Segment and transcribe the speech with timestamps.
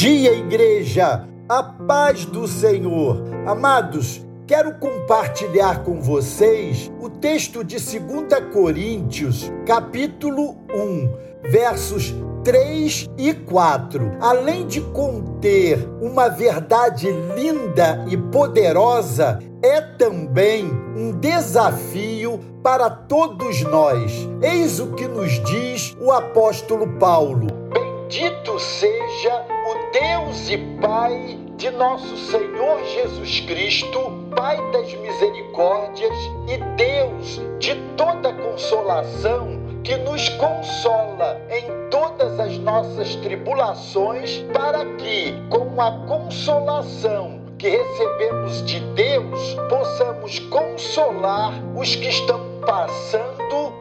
[0.00, 1.28] dia, igreja.
[1.46, 3.22] A paz do Senhor.
[3.46, 13.34] Amados, quero compartilhar com vocês o texto de 2 Coríntios, capítulo 1, versos 3 e
[13.34, 14.12] 4.
[14.22, 20.64] Além de conter uma verdade linda e poderosa, é também
[20.96, 24.26] um desafio para todos nós.
[24.40, 27.48] Eis o que nos diz o apóstolo Paulo.
[27.70, 29.49] Bendito seja
[29.92, 33.98] Deus e Pai de nosso Senhor Jesus Cristo,
[34.36, 43.16] Pai das misericórdias e Deus de toda consolação, que nos consola em todas as nossas
[43.16, 52.40] tribulações, para que, com a consolação que recebemos de Deus, possamos consolar os que estão
[52.64, 53.39] passando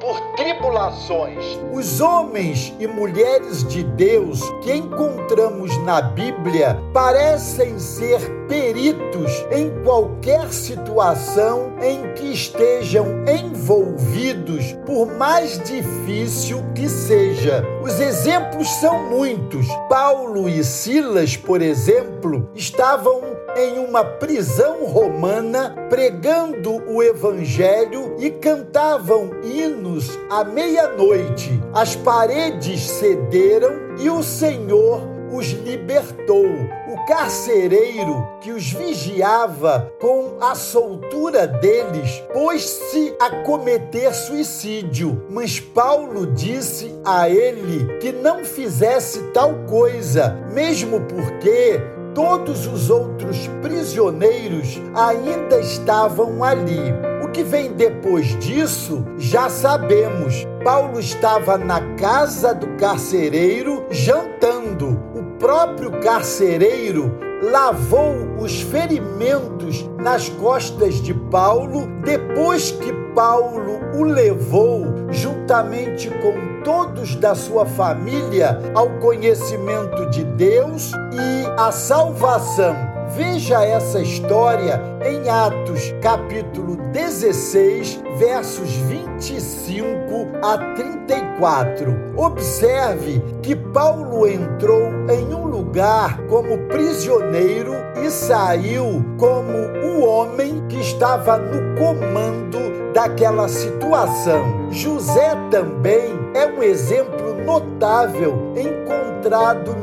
[0.10, 1.60] por tribulações.
[1.72, 10.52] Os homens e mulheres de Deus que encontramos na Bíblia parecem ser peritos em qualquer
[10.52, 17.64] situação em que estejam envolvidos, por mais difícil que seja.
[17.84, 19.68] Os exemplos são muitos.
[19.88, 23.22] Paulo e Silas, por exemplo, estavam
[23.56, 29.99] em uma prisão romana pregando o evangelho e cantavam hinos
[30.30, 31.62] à meia-noite.
[31.74, 36.46] As paredes cederam e o Senhor os libertou.
[36.46, 46.28] O carcereiro que os vigiava com a soltura deles pôs-se a cometer suicídio, mas Paulo
[46.28, 51.80] disse a ele que não fizesse tal coisa, mesmo porque
[52.14, 56.94] todos os outros prisioneiros ainda estavam ali.
[57.40, 60.46] Que vem depois disso, já sabemos.
[60.62, 65.02] Paulo estava na casa do carcereiro jantando.
[65.16, 74.86] O próprio carcereiro lavou os ferimentos nas costas de Paulo depois que Paulo o levou,
[75.10, 82.89] juntamente com todos da sua família, ao conhecimento de Deus e à salvação.
[83.16, 92.14] Veja essa história em Atos, capítulo 16, versos 25 a 34.
[92.16, 97.74] Observe que Paulo entrou em um lugar como prisioneiro
[98.06, 104.72] e saiu como o homem que estava no comando daquela situação.
[104.72, 109.79] José também é um exemplo notável encontrado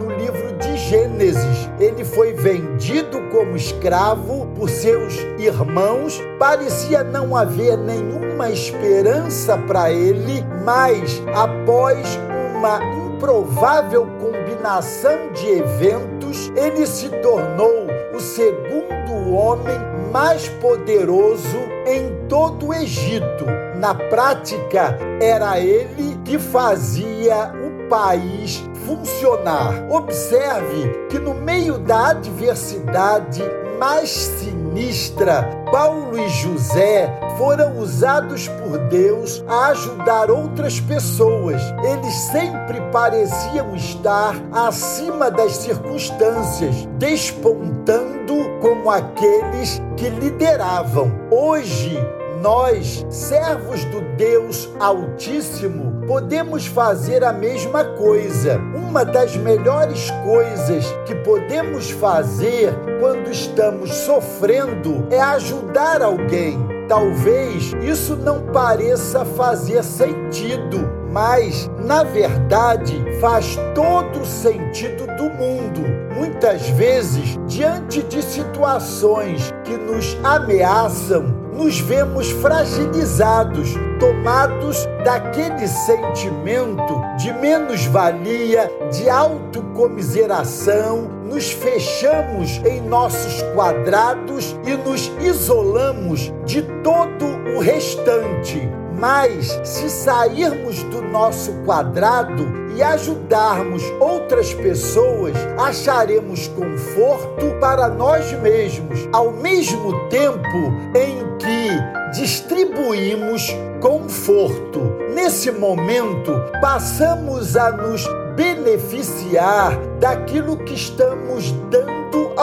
[0.88, 1.68] Gênesis.
[1.80, 10.44] Ele foi vendido como escravo por seus irmãos, parecia não haver nenhuma esperança para ele,
[10.64, 12.18] mas após
[12.56, 12.78] uma
[13.16, 19.78] improvável combinação de eventos, ele se tornou o segundo homem
[20.12, 23.44] mais poderoso em todo o Egito.
[23.76, 29.84] Na prática, era ele que fazia o país funcionar.
[29.90, 33.42] Observe que no meio da adversidade
[33.78, 41.60] mais sinistra, Paulo e José foram usados por Deus a ajudar outras pessoas.
[41.84, 51.12] Eles sempre pareciam estar acima das circunstâncias, despontando como aqueles que lideravam.
[51.30, 51.98] Hoje,
[52.40, 58.58] nós, servos do Deus Altíssimo, podemos fazer a mesma coisa.
[58.74, 66.58] Uma das melhores coisas que podemos fazer quando estamos sofrendo é ajudar alguém.
[66.88, 75.80] Talvez isso não pareça fazer sentido, mas na verdade faz todo o sentido do mundo.
[76.14, 81.22] Muitas vezes, diante de situações que nos ameaçam,
[81.54, 94.54] nos vemos fragilizados, tomados daquele sentimento de menos-valia, de autocomiseração, nos fechamos em nossos quadrados
[94.66, 97.24] e nos isolamos de todo
[97.56, 98.68] o restante.
[98.98, 109.08] Mas se sairmos do nosso quadrado e ajudarmos outras pessoas, acharemos conforto para nós mesmos,
[109.12, 113.50] ao mesmo tempo em que distribuímos
[113.80, 114.80] conforto.
[115.14, 121.95] Nesse momento, passamos a nos beneficiar daquilo que estamos dando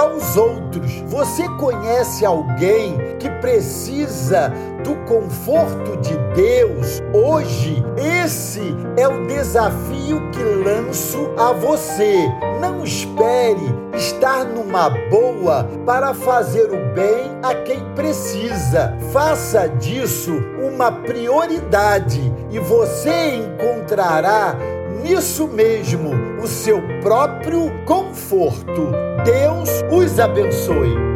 [0.03, 0.91] aos outros.
[1.07, 4.51] Você conhece alguém que precisa
[4.83, 7.83] do conforto de Deus hoje?
[7.97, 12.27] Esse é o desafio que lanço a você.
[12.59, 18.97] Não espere estar numa boa para fazer o bem a quem precisa.
[19.11, 24.55] Faça disso uma prioridade e você encontrará
[25.03, 28.91] nisso mesmo o seu próprio conforto.
[29.23, 31.12] Deus os abençoe.